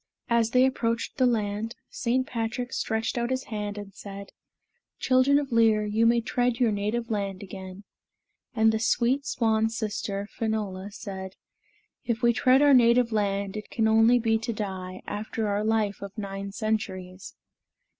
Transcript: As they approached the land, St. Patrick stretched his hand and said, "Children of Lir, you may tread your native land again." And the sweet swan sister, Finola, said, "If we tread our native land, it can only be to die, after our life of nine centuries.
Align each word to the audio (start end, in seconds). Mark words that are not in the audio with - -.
As 0.31 0.49
they 0.49 0.65
approached 0.65 1.17
the 1.17 1.27
land, 1.27 1.75
St. 1.91 2.25
Patrick 2.25 2.73
stretched 2.73 3.17
his 3.17 3.43
hand 3.43 3.77
and 3.77 3.93
said, 3.93 4.31
"Children 4.97 5.37
of 5.37 5.51
Lir, 5.51 5.85
you 5.85 6.07
may 6.07 6.21
tread 6.21 6.59
your 6.59 6.71
native 6.71 7.11
land 7.11 7.43
again." 7.43 7.83
And 8.55 8.71
the 8.71 8.79
sweet 8.79 9.27
swan 9.27 9.69
sister, 9.69 10.27
Finola, 10.35 10.89
said, 10.89 11.35
"If 12.03 12.23
we 12.23 12.33
tread 12.33 12.63
our 12.63 12.73
native 12.73 13.11
land, 13.11 13.55
it 13.55 13.69
can 13.69 13.87
only 13.87 14.17
be 14.17 14.39
to 14.39 14.51
die, 14.51 15.03
after 15.05 15.47
our 15.47 15.63
life 15.63 16.01
of 16.01 16.17
nine 16.17 16.51
centuries. 16.51 17.35